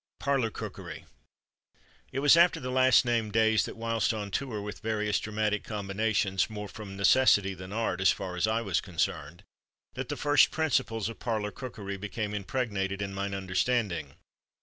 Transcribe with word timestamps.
Parlour 0.19 0.49
Cookery. 0.49 1.05
It 2.11 2.21
was 2.21 2.35
after 2.35 2.59
the 2.59 2.71
last 2.71 3.05
named 3.05 3.33
days 3.33 3.65
that, 3.65 3.77
whilst 3.77 4.15
on 4.15 4.31
tour 4.31 4.59
with 4.59 4.79
various 4.79 5.19
dramatic 5.19 5.63
combinations 5.63 6.49
more 6.49 6.67
from 6.67 6.97
necessity 6.97 7.53
than 7.53 7.71
art, 7.71 8.01
as 8.01 8.09
far 8.09 8.35
as 8.35 8.47
I 8.47 8.61
was 8.63 8.81
concerned 8.81 9.43
that 9.93 10.09
the 10.09 10.17
first 10.17 10.49
principles 10.49 11.07
of 11.07 11.19
parlour 11.19 11.51
cookery 11.51 11.97
became 11.97 12.33
impregnated 12.33 12.99
in 12.99 13.13
mine 13.13 13.35
understanding. 13.35 14.15